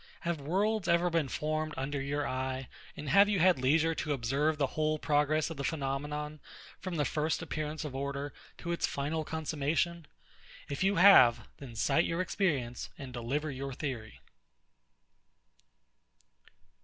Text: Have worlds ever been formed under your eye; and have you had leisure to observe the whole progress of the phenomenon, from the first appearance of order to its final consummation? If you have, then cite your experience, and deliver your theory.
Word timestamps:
Have 0.21 0.41
worlds 0.41 0.87
ever 0.87 1.11
been 1.11 1.27
formed 1.29 1.75
under 1.77 2.01
your 2.01 2.27
eye; 2.27 2.69
and 2.97 3.07
have 3.09 3.29
you 3.29 3.37
had 3.37 3.59
leisure 3.61 3.93
to 3.93 4.13
observe 4.13 4.57
the 4.57 4.65
whole 4.73 4.97
progress 4.97 5.51
of 5.51 5.57
the 5.57 5.63
phenomenon, 5.63 6.39
from 6.79 6.95
the 6.95 7.05
first 7.05 7.43
appearance 7.43 7.85
of 7.85 7.93
order 7.93 8.33
to 8.57 8.71
its 8.71 8.87
final 8.87 9.23
consummation? 9.23 10.07
If 10.67 10.83
you 10.83 10.95
have, 10.95 11.47
then 11.57 11.75
cite 11.75 12.05
your 12.05 12.19
experience, 12.19 12.89
and 12.97 13.13
deliver 13.13 13.51
your 13.51 13.73
theory. 13.73 14.21